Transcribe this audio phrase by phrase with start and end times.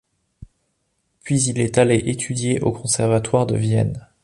[1.23, 4.07] Puis il est allé étudier au Conservatoire de Vienne.